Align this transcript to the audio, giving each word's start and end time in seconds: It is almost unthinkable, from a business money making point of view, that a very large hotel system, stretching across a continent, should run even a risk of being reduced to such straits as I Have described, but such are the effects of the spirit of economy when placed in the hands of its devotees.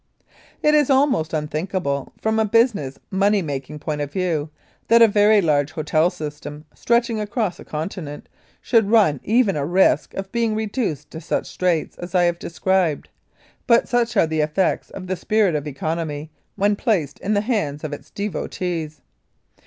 It 0.63 0.73
is 0.73 0.89
almost 0.89 1.31
unthinkable, 1.31 2.11
from 2.19 2.39
a 2.39 2.45
business 2.45 2.97
money 3.11 3.43
making 3.43 3.77
point 3.77 4.01
of 4.01 4.11
view, 4.11 4.49
that 4.87 5.03
a 5.03 5.07
very 5.07 5.41
large 5.41 5.73
hotel 5.73 6.09
system, 6.09 6.65
stretching 6.73 7.19
across 7.19 7.59
a 7.59 7.63
continent, 7.63 8.27
should 8.61 8.89
run 8.89 9.19
even 9.23 9.55
a 9.55 9.63
risk 9.63 10.15
of 10.15 10.31
being 10.31 10.55
reduced 10.55 11.11
to 11.11 11.21
such 11.21 11.45
straits 11.45 11.99
as 11.99 12.15
I 12.15 12.23
Have 12.23 12.39
described, 12.39 13.09
but 13.67 13.87
such 13.87 14.17
are 14.17 14.25
the 14.25 14.41
effects 14.41 14.89
of 14.89 15.05
the 15.05 15.15
spirit 15.15 15.53
of 15.53 15.67
economy 15.67 16.31
when 16.55 16.75
placed 16.75 17.19
in 17.19 17.35
the 17.35 17.41
hands 17.41 17.83
of 17.83 17.93
its 17.93 18.09
devotees. 18.09 19.01